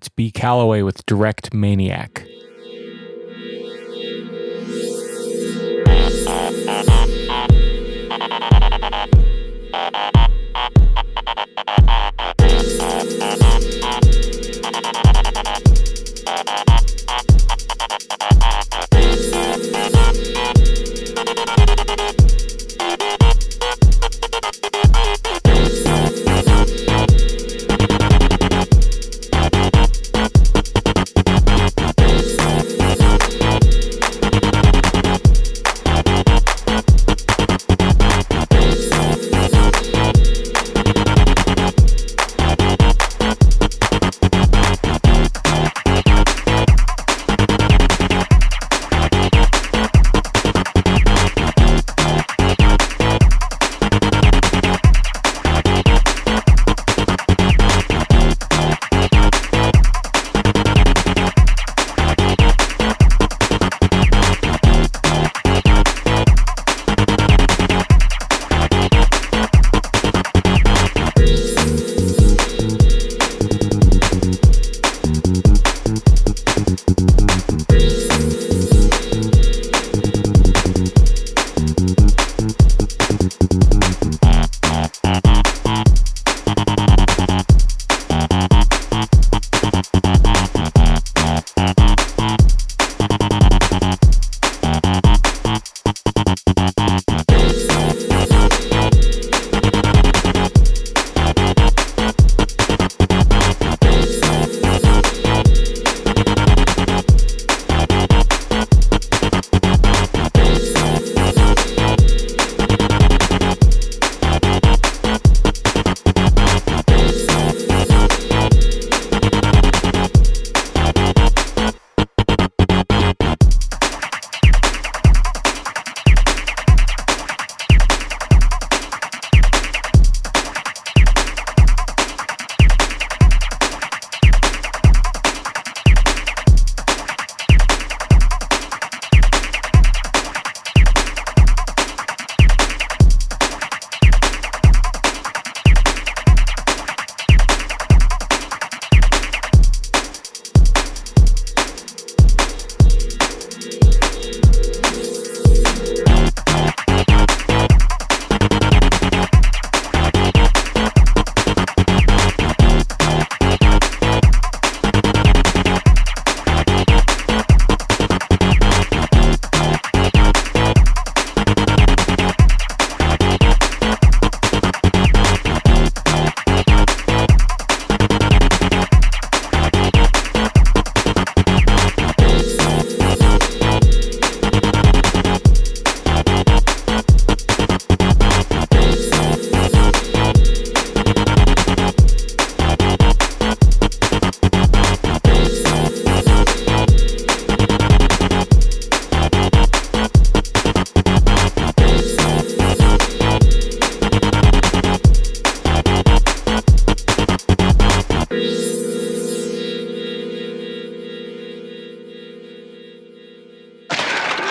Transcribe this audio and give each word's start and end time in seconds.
It's 0.00 0.08
B. 0.08 0.30
Calloway 0.30 0.80
with 0.80 1.04
Direct 1.04 1.52
Maniac. 1.52 2.24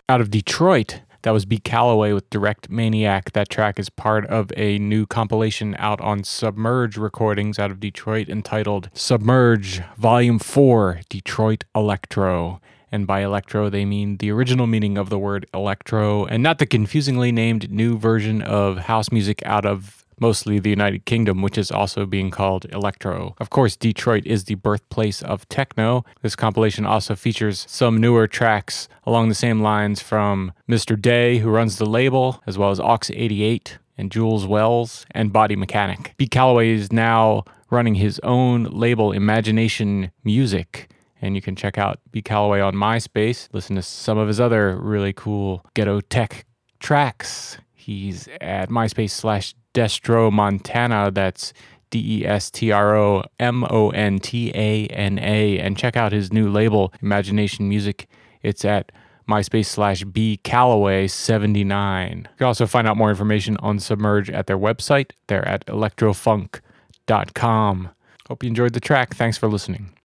Out 0.10 0.20
of 0.20 0.32
Detroit. 0.32 1.02
That 1.22 1.32
was 1.32 1.46
B. 1.46 1.60
Calloway 1.60 2.14
with 2.14 2.30
Direct 2.32 2.70
Maniac. 2.70 3.34
That 3.34 3.48
track 3.50 3.78
is 3.78 3.90
part 3.90 4.26
of 4.26 4.52
a 4.58 4.80
new 4.80 5.06
compilation 5.06 5.76
out 5.78 6.02
on 6.02 6.24
Submerge 6.24 6.98
Recordings 6.98 7.60
out 7.60 7.70
of 7.70 7.80
Detroit 7.80 8.28
entitled 8.28 8.90
Submerge 8.94 9.84
Volume 9.98 10.40
4 10.40 11.02
Detroit 11.10 11.64
Electro. 11.76 12.60
And 12.92 13.06
by 13.06 13.20
electro, 13.20 13.70
they 13.70 13.86
mean 13.86 14.18
the 14.18 14.32
original 14.32 14.66
meaning 14.66 14.98
of 14.98 15.12
the 15.12 15.20
word 15.20 15.46
electro 15.54 16.26
and 16.26 16.42
not 16.42 16.58
the 16.58 16.66
confusingly 16.66 17.32
named 17.32 17.70
new 17.70 18.00
version 18.00 18.42
of 18.42 18.80
house 18.80 19.12
music 19.12 19.44
out 19.46 19.64
of 19.64 20.06
mostly 20.22 20.60
the 20.60 20.70
United 20.70 21.06
Kingdom, 21.06 21.42
which 21.42 21.58
is 21.58 21.72
also 21.72 22.06
being 22.06 22.32
called 22.32 22.66
electro. 22.72 23.36
Of 23.40 23.50
course, 23.50 23.76
Detroit 23.76 24.26
is 24.26 24.46
the 24.46 24.56
birthplace 24.56 25.22
of 25.22 25.48
techno. 25.50 26.04
This 26.22 26.36
compilation 26.36 26.86
also 26.86 27.16
features 27.16 27.66
some 27.70 27.98
newer 27.98 28.28
tracks 28.28 28.88
along 29.06 29.30
the 29.30 29.36
same 29.36 29.62
lines 29.62 30.02
from 30.02 30.54
Mr. 30.70 31.00
De', 31.00 31.40
who 31.40 31.50
runs 31.50 31.78
the 31.78 31.86
label, 31.86 32.42
as 32.46 32.58
well 32.58 32.72
as 32.72 32.80
Aux 32.80 32.98
88 33.10 33.78
and 33.98 34.12
Jules 34.12 34.48
Wells 34.48 35.06
and 35.12 35.34
Body 35.34 35.56
Mechanic. 35.56 36.14
B. 36.18 36.28
Calloway 36.28 36.70
is 36.70 36.92
now 36.92 37.44
running 37.70 37.96
his 37.96 38.20
own 38.24 38.64
label, 38.64 39.12
Imagination 39.12 40.12
Music. 40.24 40.90
And 41.22 41.36
you 41.36 41.42
can 41.42 41.56
check 41.56 41.78
out 41.78 42.00
B. 42.12 42.22
Calloway 42.22 42.62
on 42.62 42.76
MySpace, 42.76 43.50
listen 43.52 43.76
to 43.76 43.82
some 43.82 44.18
of 44.18 44.28
his 44.28 44.40
other 44.40 44.78
really 44.78 45.12
cool 45.12 45.66
ghetto 45.74 46.00
tech 46.00 46.46
tracks. 46.80 47.58
He's 47.74 48.30
at 48.40 48.70
MySpace 48.70 49.12
slash 49.12 49.54
Destro 49.80 50.30
Montana. 50.30 51.10
That's 51.10 51.54
D 51.90 52.20
E 52.20 52.26
S 52.26 52.52
T 52.52 52.70
R 52.70 52.98
O 52.98 53.24
M 53.40 53.64
O 53.70 53.92
N 53.92 54.20
T 54.20 54.52
A 54.54 54.88
N 54.88 55.18
A. 55.20 55.58
And 55.58 55.78
check 55.78 55.96
out 55.96 56.12
his 56.12 56.34
new 56.34 56.50
label, 56.50 56.94
Imagination 57.02 57.70
Music. 57.70 58.10
It's 58.42 58.66
at 58.66 58.92
MySpace 59.30 59.68
slash 59.68 60.04
B 60.04 60.36
Calloway 60.44 61.08
79. 61.08 62.18
You 62.18 62.24
can 62.38 62.48
also 62.48 62.68
find 62.68 62.90
out 62.90 62.98
more 62.98 63.10
information 63.10 63.56
on 63.58 63.80
Submerge 63.80 64.30
at 64.30 64.48
their 64.48 64.58
website. 64.58 65.12
They're 65.28 65.48
at 65.48 65.66
electrofunk.com. 65.68 67.90
Hope 68.28 68.44
you 68.44 68.50
enjoyed 68.50 68.74
the 68.74 68.82
track. 68.82 69.16
Thanks 69.16 69.38
for 69.38 69.48
listening. 69.48 69.94